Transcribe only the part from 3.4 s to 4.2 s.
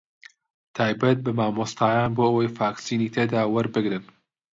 وەربگرن